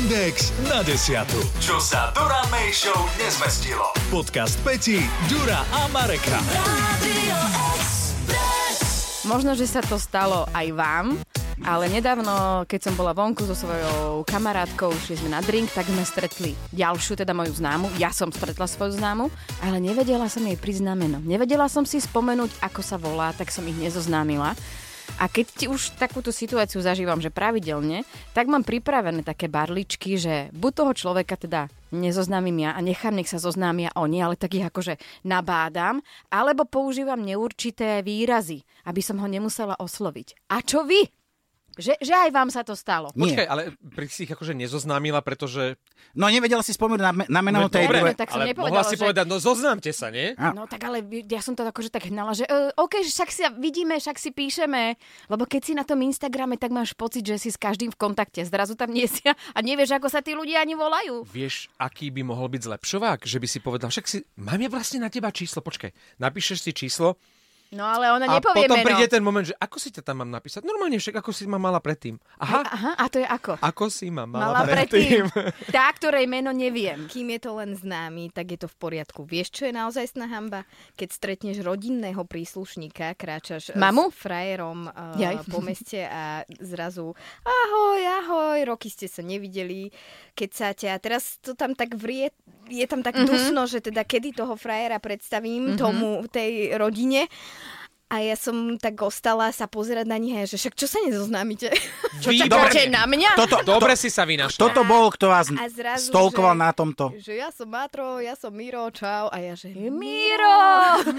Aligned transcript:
Index 0.00 0.48
na 0.64 0.80
desiatu. 0.80 1.36
Čo 1.60 1.76
sa 1.76 2.08
Dura 2.16 2.40
May 2.48 2.72
Show 2.72 2.96
nezmestilo. 3.20 3.84
Podcast 4.08 4.56
Peti, 4.64 4.96
Dura 5.28 5.60
a 5.60 5.92
Mareka. 5.92 6.40
Možno, 9.28 9.52
že 9.52 9.68
sa 9.68 9.84
to 9.84 10.00
stalo 10.00 10.48
aj 10.56 10.72
vám, 10.72 11.20
ale 11.68 11.92
nedávno, 11.92 12.64
keď 12.64 12.80
som 12.88 12.94
bola 12.96 13.12
vonku 13.12 13.44
so 13.44 13.52
svojou 13.52 14.24
kamarátkou, 14.24 14.88
šli 15.04 15.20
sme 15.20 15.36
na 15.36 15.44
drink, 15.44 15.68
tak 15.76 15.84
sme 15.84 16.00
stretli 16.08 16.56
ďalšiu, 16.72 17.20
teda 17.20 17.36
moju 17.36 17.60
známu. 17.60 17.92
Ja 18.00 18.08
som 18.08 18.32
stretla 18.32 18.64
svoju 18.64 18.96
známu, 18.96 19.28
ale 19.60 19.84
nevedela 19.84 20.32
som 20.32 20.40
jej 20.48 20.56
priznať 20.56 20.96
meno. 20.96 21.20
Nevedela 21.20 21.68
som 21.68 21.84
si 21.84 22.00
spomenúť, 22.00 22.48
ako 22.64 22.80
sa 22.80 22.96
volá, 22.96 23.36
tak 23.36 23.52
som 23.52 23.68
ich 23.68 23.76
nezoznámila. 23.76 24.56
A 25.18 25.26
keď 25.26 25.66
už 25.66 25.98
takúto 25.98 26.30
situáciu 26.30 26.78
zažívam, 26.78 27.18
že 27.18 27.34
pravidelne, 27.34 28.06
tak 28.36 28.46
mám 28.46 28.62
pripravené 28.62 29.26
také 29.26 29.50
barličky, 29.50 30.14
že 30.14 30.48
buď 30.54 30.72
toho 30.72 30.92
človeka 30.94 31.34
teda 31.34 31.66
nezoznámim 31.90 32.56
ja 32.62 32.70
a 32.72 32.80
nechám, 32.80 33.12
nech 33.12 33.28
sa 33.28 33.42
zoznámia 33.42 33.90
oni, 33.98 34.22
ale 34.22 34.38
tak 34.38 34.54
ich 34.56 34.64
akože 34.64 34.96
nabádam, 35.26 36.00
alebo 36.30 36.64
používam 36.64 37.20
neurčité 37.20 38.00
výrazy, 38.06 38.62
aby 38.86 39.02
som 39.02 39.18
ho 39.18 39.26
nemusela 39.26 39.74
osloviť. 39.76 40.48
A 40.54 40.62
čo 40.62 40.86
vy? 40.86 41.19
Že, 41.78 42.02
že 42.02 42.12
aj 42.12 42.30
vám 42.34 42.50
sa 42.50 42.66
to 42.66 42.74
stalo. 42.74 43.14
Nie. 43.14 43.34
Počkaj, 43.34 43.46
ale 43.46 43.62
pri 43.94 44.06
si 44.10 44.26
ich 44.26 44.32
akože 44.32 44.52
nezoznámila, 44.52 45.22
pretože... 45.22 45.78
No 46.12 46.26
nevedela 46.26 46.66
si 46.66 46.74
spomenúť 46.74 46.98
na, 47.00 47.12
na 47.30 47.40
meno 47.40 47.70
tej 47.70 47.86
dobre, 47.86 47.98
druhej. 48.02 48.14
tak 48.18 48.34
som 48.34 48.42
ale 48.42 48.52
mohla 48.52 48.82
si 48.82 48.98
že- 48.98 49.02
povedať, 49.06 49.24
no 49.30 49.36
zoznámte 49.38 49.90
sa, 49.94 50.10
nie? 50.10 50.34
A- 50.34 50.50
No 50.50 50.66
tak 50.66 50.82
ale 50.82 51.00
ja 51.06 51.38
som 51.38 51.54
to 51.54 51.62
akože 51.62 51.88
tak 51.88 52.10
hnala, 52.10 52.34
že 52.34 52.44
uh, 52.44 52.74
OK, 52.74 53.00
že 53.06 53.14
však 53.14 53.30
si 53.30 53.42
vidíme, 53.56 53.96
však 53.96 54.18
si 54.18 54.34
píšeme, 54.34 54.98
lebo 55.30 55.46
keď 55.46 55.60
si 55.62 55.72
na 55.72 55.86
tom 55.86 56.02
Instagrame, 56.02 56.58
tak 56.58 56.74
máš 56.74 56.92
pocit, 56.92 57.22
že 57.22 57.38
si 57.38 57.48
s 57.48 57.56
každým 57.56 57.94
v 57.94 57.98
kontakte. 57.98 58.42
Zrazu 58.42 58.74
tam 58.74 58.90
nie 58.90 59.06
si 59.06 59.22
a 59.24 59.58
nevieš, 59.62 59.94
ako 59.94 60.10
sa 60.10 60.20
tí 60.20 60.34
ľudia 60.34 60.60
ani 60.60 60.74
volajú. 60.74 61.22
Vieš, 61.24 61.70
aký 61.78 62.10
by 62.10 62.26
mohol 62.26 62.50
byť 62.50 62.66
zlepšovák? 62.66 63.24
Že 63.24 63.38
by 63.38 63.46
si 63.46 63.58
povedal, 63.62 63.88
však 63.88 64.04
si, 64.04 64.20
mám 64.36 64.58
ja 64.58 64.68
vlastne 64.68 65.00
na 65.00 65.08
teba 65.08 65.30
číslo, 65.30 65.62
počkaj, 65.62 65.94
napíšeš 66.18 66.58
si 66.60 66.72
číslo 66.74 67.14
No 67.70 67.86
ale 67.86 68.10
ona 68.10 68.26
a 68.26 68.42
nepovie 68.42 68.66
potom 68.66 68.82
meno. 68.82 68.88
príde 68.90 69.06
ten 69.06 69.22
moment, 69.22 69.46
že 69.46 69.54
ako 69.54 69.76
si 69.78 69.94
ťa 69.94 70.02
tam 70.02 70.26
mám 70.26 70.30
napísať? 70.34 70.66
Normálne 70.66 70.98
však, 70.98 71.22
ako 71.22 71.30
si 71.30 71.46
ma 71.46 71.54
mala 71.54 71.78
predtým. 71.78 72.18
Aha, 72.42 72.66
Aha, 72.66 72.90
a 72.98 73.04
to 73.06 73.22
je 73.22 73.26
ako? 73.30 73.62
ako 73.62 73.84
si 73.86 74.10
ma 74.10 74.26
mala, 74.26 74.66
Mala 74.66 74.66
predtým. 74.66 75.30
predtým. 75.30 75.68
Tá, 75.74 75.86
ktorej 75.94 76.26
meno 76.26 76.50
neviem. 76.50 77.06
Kým 77.06 77.30
je 77.38 77.40
to 77.46 77.54
len 77.62 77.78
známy, 77.78 78.34
tak 78.34 78.50
je 78.50 78.58
to 78.58 78.68
v 78.68 78.76
poriadku. 78.76 79.22
Vieš, 79.22 79.54
čo 79.54 79.62
je 79.70 79.72
naozaj 79.72 80.18
hamba? 80.26 80.66
Keď 80.98 81.08
stretneš 81.14 81.62
rodinného 81.62 82.26
príslušníka, 82.26 83.14
kráčaš 83.14 83.70
eh, 83.70 83.78
Mamu? 83.78 84.10
s 84.10 84.18
frajerom 84.18 84.90
uh, 84.90 85.14
Jaj. 85.14 85.46
po 85.46 85.62
meste 85.62 86.02
a 86.02 86.42
zrazu 86.58 87.14
ahoj, 87.46 88.00
ahoj, 88.02 88.58
roky 88.66 88.90
ste 88.90 89.06
sa 89.06 89.22
nevideli, 89.22 89.94
keď 90.34 90.50
sa 90.50 90.68
ťa, 90.74 90.98
teraz 90.98 91.38
to 91.38 91.54
tam 91.54 91.78
tak 91.78 91.94
vrie, 91.94 92.34
je 92.70 92.86
tam 92.86 93.02
tak 93.02 93.14
mm-hmm. 93.14 93.30
dusno, 93.30 93.66
že 93.66 93.78
teda 93.82 94.02
kedy 94.06 94.34
toho 94.34 94.54
frajera 94.54 94.98
predstavím 94.98 95.74
mm-hmm. 95.74 95.80
tomu, 95.80 96.22
tej 96.26 96.74
rodine. 96.78 97.30
A 98.10 98.18
ja 98.20 98.34
som 98.34 98.74
tak 98.74 98.98
ostala 98.98 99.54
sa 99.54 99.70
pozerať 99.70 100.02
na 100.02 100.18
nich, 100.18 100.34
a 100.34 100.42
že 100.42 100.58
však 100.58 100.74
čo 100.74 100.90
sa 100.90 100.98
nezoznámite? 101.00 101.70
Čo 102.18 102.34
čakáte 102.34 102.90
na 102.90 103.06
mňa? 103.06 103.38
Toto, 103.38 103.62
Dobre 103.62 103.94
si 103.94 104.10
sa 104.10 104.26
vynašla. 104.26 104.58
toto 104.58 104.82
bol, 104.82 105.14
kto 105.14 105.30
vás 105.30 105.46
A 105.48 105.70
zrazu, 105.70 106.10
stolkoval 106.10 106.52
že- 106.52 106.60
na 106.60 106.70
tomto. 106.74 107.14
Že 107.14 107.32
ja 107.38 107.48
som 107.48 107.70
Matro, 107.70 108.18
ja 108.18 108.34
som 108.34 108.50
Miro, 108.50 108.82
čau. 108.90 109.30
A 109.30 109.38
ja 109.38 109.54
že... 109.54 109.70
Miro! 109.70 110.58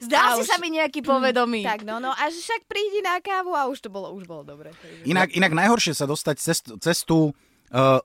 Zdá 0.00 0.36
si 0.36 0.42
už- 0.44 0.48
sa 0.48 0.56
mi 0.56 0.72
nejaký 0.72 1.00
povedomý. 1.00 1.60
Tak, 1.60 1.84
no, 1.84 2.00
no, 2.00 2.12
a 2.12 2.22
že 2.28 2.40
však 2.40 2.64
prídi 2.64 3.00
na 3.00 3.20
kávu 3.20 3.52
a 3.52 3.68
už 3.68 3.84
to 3.84 3.88
bolo, 3.88 4.12
už 4.12 4.24
bolo 4.24 4.40
dobre. 4.40 4.72
Inak, 5.04 5.32
inak 5.32 5.52
najhoršie 5.52 5.92
sa 5.92 6.04
dostať 6.04 6.36
cez, 6.36 6.58
cez 6.80 7.04
tú, 7.04 7.32
uh, 7.72 8.00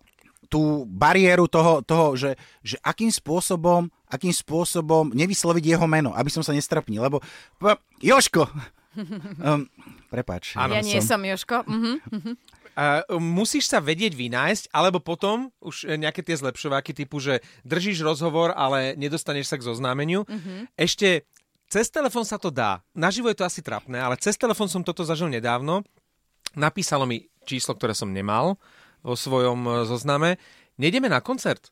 tú 0.52 0.84
bariéru 0.84 1.48
toho, 1.48 1.80
toho 1.80 2.20
že, 2.20 2.36
že 2.60 2.76
akým 2.84 3.08
spôsobom 3.08 3.88
akým 4.12 4.36
spôsobom 4.36 5.16
nevysloviť 5.16 5.64
jeho 5.64 5.88
meno, 5.88 6.12
aby 6.12 6.28
som 6.28 6.44
sa 6.44 6.52
nestrapnil, 6.52 7.00
lebo 7.00 7.24
Joško, 8.04 8.44
um, 9.40 9.64
prepač. 10.12 10.60
Áno, 10.60 10.76
ja 10.76 10.84
nie 10.84 11.00
som 11.00 11.24
Joško. 11.24 11.64
Mhm. 11.64 12.36
Uh, 12.72 13.04
musíš 13.20 13.68
sa 13.68 13.84
vedieť 13.84 14.16
vynájsť, 14.16 14.72
alebo 14.72 15.04
potom 15.04 15.52
už 15.60 15.92
e, 15.92 16.00
nejaké 16.00 16.24
tie 16.24 16.40
zlepšováky 16.40 16.96
typu, 16.96 17.20
že 17.20 17.44
držíš 17.68 18.00
rozhovor, 18.00 18.56
ale 18.56 18.96
nedostaneš 18.96 19.52
sa 19.52 19.60
k 19.60 19.68
zoznámeniu. 19.68 20.24
Mhm. 20.24 20.72
Ešte 20.80 21.28
cez 21.68 21.92
telefón 21.92 22.24
sa 22.24 22.40
to 22.40 22.48
dá. 22.48 22.80
Naživo 22.96 23.28
je 23.28 23.44
to 23.44 23.48
asi 23.48 23.60
trapné, 23.60 24.00
ale 24.00 24.16
cez 24.24 24.40
telefón 24.40 24.72
som 24.72 24.88
toto 24.88 25.04
zažil 25.04 25.28
nedávno. 25.28 25.84
Napísalo 26.56 27.04
mi 27.04 27.28
číslo, 27.44 27.76
ktoré 27.76 27.92
som 27.92 28.08
nemal 28.08 28.56
vo 29.02 29.18
svojom 29.18 29.60
e, 29.66 29.72
zozname. 29.86 30.30
Nejdeme 30.78 31.10
na 31.10 31.22
koncert? 31.22 31.70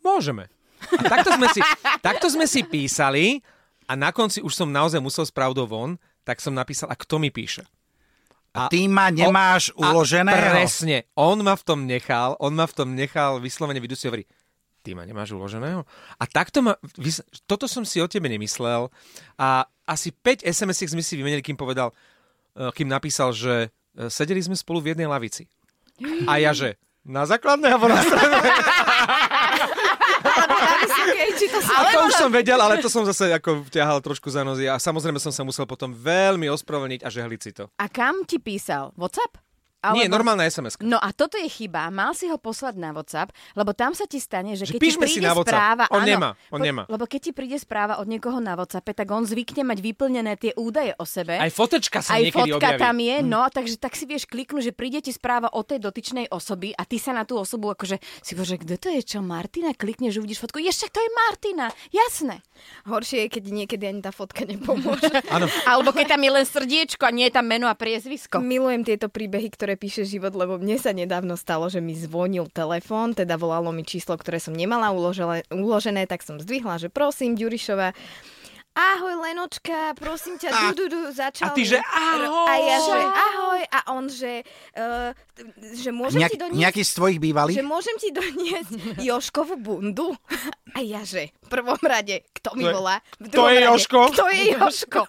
Môžeme. 0.00 0.48
A 0.96 1.02
takto 1.04 1.36
sme 1.36 1.46
si, 1.52 1.60
takto 2.00 2.26
sme 2.32 2.48
si 2.48 2.64
písali 2.64 3.44
a 3.84 3.92
na 3.96 4.10
konci 4.10 4.40
už 4.40 4.52
som 4.56 4.68
naozaj 4.72 5.00
musel 5.00 5.28
s 5.28 5.32
pravdou 5.32 5.68
von, 5.68 6.00
tak 6.24 6.40
som 6.40 6.56
napísal, 6.56 6.88
a 6.88 6.96
kto 6.96 7.20
mi 7.20 7.28
píše? 7.28 7.68
A 8.50 8.66
ty 8.66 8.90
ma 8.90 9.14
nemáš 9.14 9.70
A 9.78 9.94
uloženého? 9.94 10.34
Presne. 10.34 11.06
On 11.14 11.38
ma 11.38 11.54
v 11.54 11.62
tom 11.62 11.86
nechal, 11.86 12.34
on 12.42 12.50
ma 12.50 12.66
v 12.66 12.74
tom 12.74 12.98
nechal 12.98 13.38
vyslovene 13.38 13.78
vydusiť 13.78 14.06
hovorí, 14.10 14.24
ty 14.82 14.96
ma 14.96 15.06
nemáš 15.06 15.30
uloženého? 15.36 15.86
A 16.18 16.24
takto 16.26 16.64
ma, 16.64 16.74
vys- 16.98 17.22
toto 17.46 17.70
som 17.70 17.86
si 17.86 18.02
o 18.02 18.10
tebe 18.10 18.26
nemyslel 18.26 18.90
a 19.38 19.68
asi 19.86 20.10
5 20.10 20.42
SMS-iek 20.42 20.90
sme 20.90 21.02
si 21.02 21.14
vymenili, 21.14 21.46
kým 21.46 21.54
povedal, 21.54 21.94
eh, 22.58 22.70
kým 22.74 22.90
napísal, 22.90 23.30
že 23.30 23.70
eh, 23.70 24.10
sedeli 24.10 24.42
sme 24.42 24.58
spolu 24.58 24.82
v 24.82 24.96
jednej 24.96 25.06
lavici. 25.06 25.46
A 26.28 26.32
ja, 26.40 26.52
že 26.56 26.76
na 27.04 27.24
základnej 27.24 27.72
alebo 27.72 27.88
na 27.88 28.00
strednej? 28.00 28.50
A 31.70 31.80
to 31.92 31.98
už 32.06 32.14
som 32.16 32.30
vedel, 32.32 32.60
ale 32.60 32.78
to 32.78 32.92
som 32.92 33.04
zase 33.08 33.32
ako 33.32 33.64
ťahal 33.72 34.04
trošku 34.04 34.28
za 34.28 34.44
nozy 34.44 34.68
a 34.68 34.76
samozrejme 34.76 35.16
som 35.16 35.32
sa 35.32 35.42
musel 35.46 35.64
potom 35.64 35.92
veľmi 35.96 36.46
ospravedlniť 36.52 37.00
a 37.04 37.08
žehliť 37.08 37.40
si 37.40 37.50
to. 37.56 37.64
A 37.80 37.86
kam 37.88 38.24
ti 38.28 38.36
písal? 38.36 38.92
WhatsApp? 39.00 39.40
Nie, 39.82 40.06
normálna 40.06 40.44
SMS. 40.44 40.76
No 40.78 40.96
a 40.96 41.08
toto 41.10 41.34
je 41.34 41.48
chyba. 41.48 41.88
Mal 41.88 42.12
si 42.12 42.28
ho 42.28 42.36
poslať 42.36 42.76
na 42.76 42.92
WhatsApp, 42.92 43.28
lebo 43.52 43.72
tam 43.72 43.92
sa 43.92 44.04
ti 44.04 44.16
stane, 44.16 44.52
že 44.52 44.68
Že 44.68 44.76
keď 44.76 44.80
ti 44.80 44.92
príde 44.94 45.20
na 45.22 45.32
WhatsApp. 45.32 45.56
správa... 45.56 45.84
On 45.88 46.00
áno, 46.00 46.06
nemá, 46.06 46.30
on 46.48 46.60
po- 46.60 46.66
nemá. 46.66 46.82
Lebo 46.84 47.04
keď 47.04 47.20
ti 47.20 47.32
príde 47.32 47.56
správa 47.56 47.96
od 47.96 48.04
niekoho 48.04 48.38
na 48.38 48.54
WhatsAppe, 48.54 48.92
tak 48.92 49.08
on 49.08 49.24
zvykne 49.24 49.64
mať 49.64 49.78
vyplnené 49.80 50.36
tie 50.36 50.52
údaje 50.54 50.92
o 50.94 51.04
sebe. 51.04 51.34
Aj 51.34 51.48
fotečka 51.48 52.04
sa 52.04 52.14
Aj 52.14 52.20
niekedy 52.20 52.52
fotka 52.52 52.76
objaví. 52.76 52.80
tam 52.80 52.96
je, 52.98 53.16
no, 53.22 53.42
takže 53.48 53.76
tak 53.76 53.92
si 53.92 54.04
vieš 54.04 54.24
kliknúť, 54.24 54.68
že 54.68 54.72
príde 54.72 55.00
ti 55.00 55.10
správa 55.10 55.48
o 55.48 55.64
tej 55.64 55.80
dotyčnej 55.80 56.28
osoby 56.28 56.72
a 56.72 56.84
ty 56.84 57.00
sa 57.00 57.10
na 57.10 57.24
tú 57.24 57.36
osobu 57.36 57.72
akože 57.72 57.96
si 58.20 58.36
bože, 58.36 58.60
kto 58.60 58.76
to 58.76 58.88
je, 58.92 59.00
čo, 59.02 59.18
Martina? 59.20 59.72
Klikneš, 59.72 60.20
uvidíš 60.20 60.38
fotku, 60.38 60.60
ešte 60.60 60.92
to 60.92 61.00
je 61.00 61.10
Martina, 61.26 61.66
jasné. 61.88 62.44
Horšie 62.84 63.24
je, 63.24 63.28
keď 63.30 63.42
niekedy 63.48 63.84
ani 63.86 64.00
tá 64.00 64.10
fotka 64.10 64.44
nepomôže. 64.44 65.08
Alebo 65.64 65.90
keď 65.90 66.12
tam 66.12 66.20
je 66.20 66.30
len 66.30 66.44
srdiečko 66.44 67.08
a 67.08 67.14
nie 67.14 67.26
je 67.26 67.34
tam 67.34 67.46
meno 67.46 67.64
a 67.64 67.74
priezvisko. 67.74 68.40
Milujem 68.40 68.84
tieto 68.84 69.08
príbehy, 69.08 69.48
ktoré 69.48 69.69
píše 69.74 70.06
život, 70.06 70.32
lebo 70.32 70.56
mne 70.56 70.78
sa 70.78 70.94
nedávno 70.94 71.34
stalo, 71.34 71.66
že 71.66 71.82
mi 71.82 71.92
zvonil 71.98 72.48
telefón, 72.50 73.12
teda 73.12 73.34
volalo 73.36 73.70
mi 73.74 73.82
číslo, 73.84 74.14
ktoré 74.16 74.38
som 74.38 74.54
nemala 74.54 74.94
uložené, 74.94 75.44
uložené 75.50 76.06
tak 76.06 76.22
som 76.22 76.38
zdvihla, 76.38 76.78
že 76.78 76.88
prosím, 76.88 77.34
Ďurišova, 77.34 77.92
Ahoj 78.70 79.18
Lenočka, 79.18 79.98
prosím 79.98 80.38
ťa, 80.38 80.48
A- 80.54 80.70
du, 80.70 80.86
du, 80.86 80.86
du, 80.86 81.00
začal 81.10 81.50
a 81.50 81.58
ty, 81.58 81.66
že 81.66 81.82
ahoj. 81.82 82.46
A 82.46 82.54
ja, 82.54 82.76
že 82.78 82.98
ahoj. 83.02 83.60
A 83.66 83.79
on, 83.90 84.06
že, 84.06 84.42
uh, 84.74 85.10
že 85.72 85.90
môžem 85.90 86.20
Nejak, 86.20 86.32
ti 86.32 86.38
doniesť... 86.38 86.60
nejaký 86.60 86.82
z 86.82 86.92
tvojich 86.92 87.18
bývalých? 87.18 87.56
Že 87.56 87.64
môžem 87.64 87.96
ti 87.96 88.08
doniesť 88.10 88.72
Joškovú 89.08 89.54
bundu? 89.56 90.12
A 90.70 90.80
ja, 90.80 91.02
že 91.02 91.34
v 91.40 91.48
prvom 91.50 91.80
rade, 91.80 92.22
kto 92.32 92.54
mi 92.54 92.62
To 92.62 92.68
je- 92.68 92.74
volá? 92.74 92.96
V 93.16 93.26
druhom 93.26 93.48
je 93.48 93.56
rade, 93.56 93.68
Joško? 93.68 94.00
Kto 94.08 94.24
je 94.28 94.42
Joško? 94.54 95.00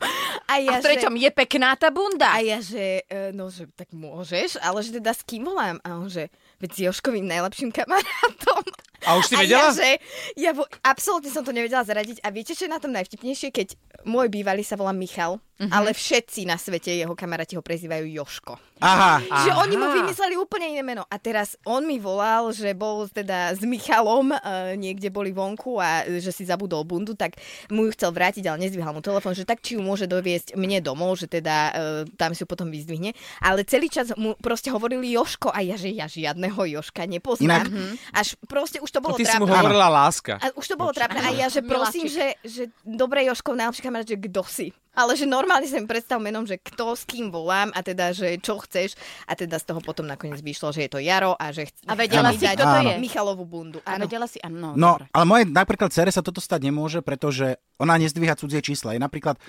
A 0.47 0.53
ja, 0.57 0.69
A 0.69 0.73
v 0.73 0.83
treťom 0.83 1.13
je 1.15 1.29
pekná 1.31 1.73
tá 1.73 1.89
bunda. 1.89 2.31
a 2.31 2.39
ja, 2.39 2.57
že, 2.57 3.03
e, 3.03 3.29
no, 3.31 3.47
že 3.47 3.69
tak 3.69 3.89
môžeš, 3.91 4.57
ale 4.57 4.81
že 4.81 4.91
teda 4.93 5.11
s 5.11 5.21
kým 5.21 5.43
volám? 5.43 5.77
A 5.81 5.95
on, 5.95 6.07
že, 6.07 6.27
veď 6.57 6.69
s 6.69 6.79
Joškovým 6.83 7.23
najlepším 7.23 7.69
kamarátom. 7.71 8.65
A 9.01 9.17
už 9.17 9.23
si 9.23 9.33
a 9.33 9.41
vedela? 9.41 9.65
ja, 9.65 9.69
že, 9.71 9.89
ja 10.35 10.51
vo, 10.51 10.61
absolútne 10.79 11.27
som 11.27 11.41
to 11.41 11.49
nevedela 11.49 11.81
zaradiť. 11.81 12.21
A 12.21 12.29
viete, 12.29 12.53
čo 12.53 12.65
je 12.65 12.69
na 12.69 12.77
tom 12.77 12.89
najvtipnejšie? 12.91 13.49
Keď 13.49 13.67
môj 14.03 14.29
bývalý 14.29 14.61
sa 14.61 14.73
volá 14.73 14.91
Michal, 14.91 15.41
Mhm. 15.57 15.69
ale 15.69 15.89
všetci 15.91 16.41
na 16.43 16.53
svete, 16.55 16.89
jeho 16.91 17.13
kamaráti 17.13 17.53
ho 17.53 17.61
prezývajú 17.61 18.05
Joško. 18.07 18.57
Aha. 18.81 19.21
Že 19.21 19.51
oni 19.59 19.75
mu 19.75 19.87
vymysleli 19.93 20.35
úplne 20.35 20.65
iné 20.67 20.81
meno. 20.81 21.05
A 21.05 21.15
teraz 21.15 21.53
on 21.63 21.85
mi 21.85 21.95
volal, 21.95 22.49
že 22.49 22.73
bol 22.73 23.05
teda 23.05 23.53
s 23.53 23.61
Michalom, 23.61 24.31
e, 24.31 24.37
niekde 24.75 25.07
boli 25.07 25.29
vonku 25.29 25.77
a 25.77 26.01
e, 26.03 26.17
že 26.17 26.31
si 26.31 26.43
zabudol 26.43 26.81
bundu, 26.81 27.13
tak 27.13 27.37
mu 27.67 27.85
ju 27.85 27.93
chcel 27.93 28.09
vrátiť, 28.09 28.43
ale 28.43 28.57
nezvyhal 28.59 28.89
mu 28.89 28.99
telefon, 28.99 29.31
že 29.31 29.43
tak 29.43 29.59
či 29.59 29.77
ju 29.77 29.81
môže 29.81 30.05
doviesť 30.05 30.53
mne 30.53 30.81
domov, 30.81 31.15
že 31.15 31.27
teda 31.27 31.55
e, 31.67 31.71
tam 32.11 32.33
si 32.33 32.41
ju 32.41 32.47
potom 32.47 32.67
vyzdvihne. 32.67 33.13
Ale 33.39 33.61
celý 33.63 33.85
čas 33.87 34.09
mu 34.15 34.33
proste 34.35 34.67
hovorili 34.67 35.13
Joško 35.13 35.47
a 35.47 35.61
ja, 35.61 35.75
že 35.75 35.87
ja 35.87 36.05
žiadneho 36.05 36.57
Joška 36.57 37.05
nepoznám. 37.05 37.63
Inak- 37.63 38.01
Až 38.11 38.27
proste 38.43 38.77
už 38.77 38.89
to 38.89 38.97
No 38.97 39.05
bolo 39.05 39.15
ty 39.15 39.23
si 39.23 39.33
mu 39.35 39.45
trápne. 39.45 39.61
hovorila 39.61 39.87
láska. 39.87 40.37
A 40.37 40.49
už 40.53 40.65
to 40.65 40.75
bolo 40.75 40.89
trápne. 40.89 41.21
A 41.21 41.29
ja, 41.31 41.47
že 41.47 41.61
prosím, 41.61 42.05
že, 42.05 42.33
že 42.41 42.63
dobre 42.81 43.21
Joškov 43.23 43.53
najlepší 43.53 43.81
kamarát, 43.81 44.05
že 44.05 44.17
kto 44.17 44.41
si? 44.43 44.67
Ale 44.93 45.15
že 45.15 45.23
normálne 45.23 45.63
sa 45.63 45.75
mi 45.75 45.85
predstav 45.85 46.17
menom, 46.17 46.43
že 46.43 46.57
kto 46.57 46.91
s 46.91 47.03
kým 47.03 47.27
volám 47.27 47.71
a 47.71 47.79
teda, 47.79 48.11
že 48.11 48.35
čo 48.37 48.59
chceš 48.59 48.99
a 49.23 49.33
teda 49.33 49.55
z 49.55 49.65
toho 49.65 49.79
potom 49.79 50.03
nakoniec 50.03 50.37
vyšlo, 50.37 50.69
že 50.69 50.83
je 50.83 50.91
to 50.91 50.99
Jaro 50.99 51.31
a 51.33 51.49
že 51.49 51.63
chc- 51.65 51.87
A 51.87 51.95
vedela 51.95 52.29
chcem 52.29 52.43
si, 52.43 52.53
kto 52.53 52.63
to 52.65 52.77
je? 52.81 52.95
Michalovú 52.97 53.43
bundu. 53.43 53.79
A 53.81 53.95
Áno. 53.95 54.03
vedela 54.03 54.25
si, 54.25 54.35
áno, 54.37 54.73
No, 54.73 54.99
dobre. 54.99 55.07
ale 55.09 55.23
moje 55.25 55.43
napríklad 55.45 55.89
cere 55.89 56.09
sa 56.09 56.19
toto 56.19 56.37
stať 56.37 56.59
nemôže, 56.61 56.99
pretože 56.99 57.55
ona 57.77 57.95
nezdvíha 57.95 58.35
cudzie 58.35 58.59
čísla. 58.59 58.91
Je 58.91 58.99
napríklad, 58.99 59.39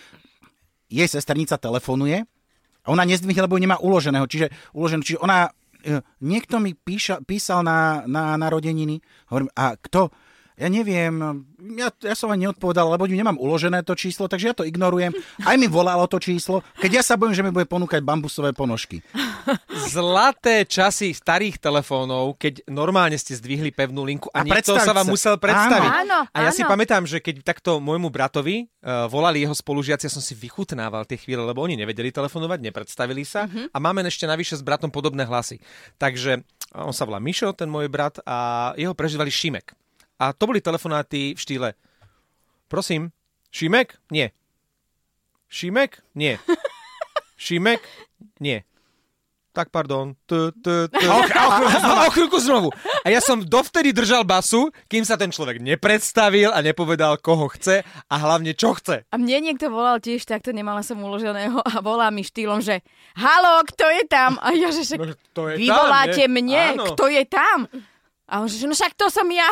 jej 0.86 1.06
sesternica 1.06 1.56
telefonuje 1.56 2.22
a 2.78 2.88
ona 2.88 3.02
nezdvihne, 3.02 3.42
lebo 3.42 3.56
nemá 3.56 3.76
uloženého. 3.76 4.24
Čiže, 4.24 4.46
uložený, 4.70 5.00
čiže 5.00 5.18
ona, 5.18 5.50
e, 5.80 6.02
niekto 6.20 6.56
mi 6.56 6.72
píša, 6.72 7.18
písal 7.20 7.60
na, 7.60 8.06
na 8.06 8.36
narodeniny, 8.36 9.02
hovorím, 9.26 9.50
a 9.52 9.74
kto? 9.74 10.14
Ja 10.60 10.68
neviem, 10.68 11.16
ja, 11.80 11.88
ja 11.88 12.14
som 12.14 12.28
ani 12.28 12.44
neodpovedal, 12.44 12.84
lebo 12.92 13.08
nemám 13.08 13.40
uložené 13.40 13.80
to 13.82 13.96
číslo, 13.96 14.28
takže 14.28 14.52
ja 14.52 14.54
to 14.54 14.68
ignorujem. 14.68 15.16
Aj 15.42 15.56
mi 15.56 15.64
volalo 15.64 16.04
to 16.04 16.20
číslo, 16.20 16.60
keď 16.76 17.00
ja 17.00 17.02
sa 17.02 17.16
bojím, 17.16 17.32
že 17.32 17.40
mi 17.40 17.48
bude 17.50 17.64
ponúkať 17.64 18.04
bambusové 18.04 18.52
ponožky. 18.52 19.00
Zlaté 19.88 20.68
časy 20.68 21.16
starých 21.16 21.58
telefónov, 21.58 22.36
keď 22.38 22.68
normálne 22.68 23.16
ste 23.16 23.34
zdvihli 23.34 23.72
pevnú 23.72 24.04
linku 24.04 24.28
a, 24.30 24.40
A 24.40 24.46
niekto 24.46 24.76
sa 24.78 24.92
vám 24.92 25.08
musel 25.08 25.40
predstaviť. 25.40 25.90
Áno, 26.06 26.18
a 26.28 26.38
ja 26.44 26.50
si 26.52 26.62
áno. 26.62 26.70
pamätám, 26.70 27.02
že 27.08 27.18
keď 27.18 27.42
takto 27.42 27.80
môjmu 27.82 28.12
bratovi 28.12 28.68
uh, 28.84 29.08
volali 29.08 29.42
jeho 29.42 29.56
spolužiaci, 29.56 30.06
ja 30.06 30.12
som 30.12 30.22
si 30.22 30.36
vychutnával 30.36 31.08
tie 31.08 31.18
chvíle, 31.18 31.42
lebo 31.42 31.64
oni 31.64 31.74
nevedeli 31.74 32.12
telefonovať, 32.12 32.58
nepredstavili 32.60 33.24
sa 33.26 33.44
Mhm. 33.48 33.74
a 33.74 33.76
máme 33.82 34.06
ešte 34.06 34.28
navyše 34.28 34.54
s 34.54 34.62
bratom 34.62 34.92
podobné 34.92 35.26
hlasy. 35.26 35.58
Takže 35.98 36.44
uh, 36.76 36.86
on 36.86 36.94
sa 36.94 37.02
volá 37.08 37.18
Mišo, 37.18 37.50
ten 37.56 37.66
môj 37.66 37.90
brat, 37.90 38.22
a 38.22 38.70
jeho 38.78 38.94
prežívali 38.94 39.32
Šimek. 39.32 39.74
A 40.20 40.32
to 40.32 40.44
boli 40.44 40.60
telefonáty 40.60 41.32
v 41.32 41.40
štýle 41.40 41.68
Prosím, 42.72 43.12
Šimek? 43.52 44.00
Nie. 44.08 44.32
Šimek? 45.52 46.00
Nie. 46.16 46.40
Šimek? 47.36 47.84
Nie. 48.40 48.64
Tak 49.52 49.68
pardon. 49.68 50.16
T, 50.24 50.48
t, 50.64 50.88
t. 50.88 50.96
A 51.04 52.08
o 52.08 52.12
chvíľku 52.16 52.40
znovu. 52.40 52.72
A 53.04 53.12
ja 53.12 53.20
som 53.20 53.44
dovtedy 53.44 53.92
držal 53.92 54.24
basu, 54.24 54.72
kým 54.88 55.04
sa 55.04 55.20
ten 55.20 55.28
človek 55.28 55.60
nepredstavil 55.60 56.48
a 56.48 56.64
nepovedal, 56.64 57.20
koho 57.20 57.52
chce 57.52 57.84
a 57.84 58.14
hlavne 58.16 58.56
čo 58.56 58.72
chce. 58.72 59.04
A 59.12 59.16
mne 59.20 59.52
niekto 59.52 59.68
volal 59.68 60.00
tiež 60.00 60.24
takto, 60.24 60.56
nemala 60.56 60.80
som 60.80 60.96
uloženého 61.04 61.60
a 61.60 61.84
volá 61.84 62.08
mi 62.08 62.24
štýlom, 62.24 62.64
že 62.64 62.80
halo, 63.20 63.60
kto 63.68 63.84
je 63.92 64.02
tam? 64.08 64.40
A 64.40 64.56
ja, 64.56 64.72
že 64.72 64.88
však 64.88 64.96
No, 64.96 65.12
to 65.36 65.52
je 65.52 65.60
vy 65.60 65.68
tam, 65.68 65.76
voláte 65.76 66.22
mne, 66.24 66.62
Áno. 66.72 66.84
kto 66.96 67.04
je 67.12 67.22
tam? 67.28 67.68
A 68.32 68.40
on 68.40 68.48
že, 68.48 68.64
no 68.64 68.72
však 68.72 68.96
to 68.96 69.12
som 69.12 69.28
ja. 69.28 69.44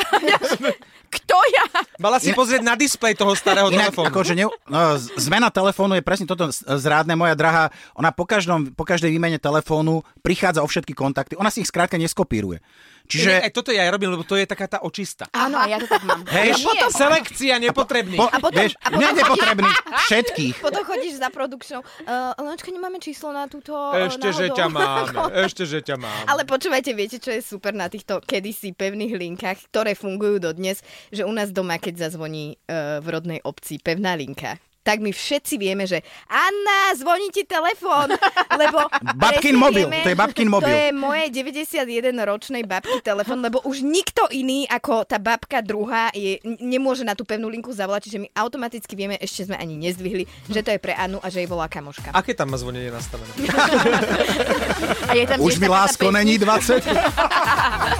kto 1.20 1.36
ja? 1.36 1.64
Mala 2.00 2.16
si 2.16 2.32
pozrieť 2.32 2.64
na 2.64 2.78
displej 2.78 3.12
toho 3.18 3.36
starého 3.36 3.68
Inak, 3.68 3.92
telefónu. 3.92 4.08
akože 4.08 4.32
ne, 4.32 4.46
no, 4.48 4.80
zmena 5.20 5.52
telefónu 5.52 5.98
je 5.98 6.06
presne 6.06 6.24
toto 6.24 6.48
zrádne. 6.54 7.12
Moja 7.18 7.36
drahá, 7.36 7.68
ona 7.92 8.14
po, 8.14 8.24
každom, 8.24 8.72
po 8.72 8.88
každej 8.88 9.12
výmene 9.12 9.36
telefónu 9.36 10.06
prichádza 10.24 10.64
o 10.64 10.70
všetky 10.70 10.96
kontakty. 10.96 11.36
Ona 11.36 11.52
si 11.52 11.60
ich 11.60 11.68
skrátka 11.68 12.00
neskopíruje. 12.00 12.62
Čiže... 13.10 13.30
Aj 13.42 13.50
toto 13.50 13.70
ja 13.70 13.82
aj 13.84 13.90
robím, 13.90 14.10
lebo 14.10 14.22
to 14.22 14.34
je 14.34 14.46
taká 14.46 14.66
tá 14.66 14.78
očista. 14.80 15.26
Áno, 15.30 15.58
a 15.58 15.66
ja 15.66 15.76
to 15.76 15.86
tak 15.86 16.06
mám. 16.06 16.22
Hej, 16.30 16.62
Nie. 16.62 16.86
Selekcia 16.88 17.58
nepotrebných. 17.58 18.16
Po, 18.16 18.26
A 18.26 18.38
potom- 18.38 18.54
vieš, 18.56 18.78
a 18.78 18.88
potom- 18.88 19.16
nepotrebných, 19.18 19.76
všetkých. 20.06 20.54
Potom 20.60 20.82
chodíš 20.84 21.18
za 21.18 21.28
produkčnou. 21.28 21.80
Uh, 22.00 22.30
Lenočka, 22.38 22.70
nemáme 22.70 22.98
číslo 22.98 23.34
na 23.34 23.50
túto 23.50 23.74
uh, 23.74 24.06
Ešte, 24.06 24.30
že 24.30 24.46
náhodou? 24.46 24.56
ťa 24.56 24.66
máme. 24.78 25.18
Ešte, 25.42 25.62
že 25.66 25.78
ťa 25.82 25.96
mám. 25.98 26.22
Ale 26.24 26.46
počúvajte, 26.46 26.90
viete, 26.94 27.18
čo 27.18 27.30
je 27.30 27.42
super 27.42 27.74
na 27.74 27.90
týchto 27.90 28.22
kedysi 28.22 28.70
pevných 28.70 29.18
linkách, 29.18 29.68
ktoré 29.68 29.92
fungujú 29.92 30.38
dodnes, 30.38 30.78
že 31.10 31.26
u 31.26 31.32
nás 31.32 31.50
doma, 31.50 31.76
keď 31.76 32.06
zazvoní 32.06 32.54
uh, 32.64 33.02
v 33.02 33.06
rodnej 33.10 33.40
obci 33.42 33.76
pevná 33.76 34.14
linka, 34.14 34.54
tak 34.80 35.04
my 35.04 35.12
všetci 35.12 35.54
vieme, 35.60 35.84
že 35.84 36.00
Anna, 36.26 36.96
zvoní 36.96 37.28
ti 37.28 37.44
telefón, 37.44 38.16
lebo... 38.60 38.88
Babkin 39.16 39.56
mobil, 39.56 39.86
vieme, 39.86 40.04
to 40.04 40.10
je 40.12 40.18
babkin 40.18 40.48
mobil. 40.48 40.68
To 40.68 40.72
je 40.72 40.88
moje 40.96 41.24
91-ročnej 41.30 42.64
babky 42.64 42.98
telefón, 43.04 43.44
lebo 43.44 43.60
už 43.68 43.84
nikto 43.84 44.24
iný 44.32 44.64
ako 44.68 45.04
tá 45.04 45.20
babka 45.20 45.60
druhá 45.60 46.08
je, 46.16 46.40
nemôže 46.44 47.04
na 47.04 47.12
tú 47.12 47.28
pevnú 47.28 47.52
linku 47.52 47.70
zavolať, 47.70 48.08
čiže 48.08 48.18
my 48.24 48.28
automaticky 48.32 48.92
vieme, 48.96 49.20
ešte 49.20 49.52
sme 49.52 49.56
ani 49.60 49.76
nezdvihli, 49.76 50.24
že 50.48 50.60
to 50.64 50.72
je 50.72 50.80
pre 50.80 50.96
Annu 50.96 51.20
a 51.20 51.28
že 51.28 51.44
jej 51.44 51.48
volá 51.48 51.68
kamoška. 51.68 52.16
Aké 52.16 52.32
tam 52.32 52.48
má 52.48 52.56
zvonenie 52.56 52.88
nastavené? 52.88 53.30
A 55.10 55.14
je 55.14 55.26
tam 55.26 55.40
Už 55.40 55.58
mi 55.58 55.68
lásko 55.68 56.10
není 56.10 56.38
20. 56.38 56.86